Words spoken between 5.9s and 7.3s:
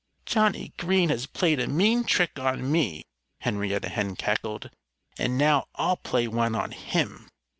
play one on him!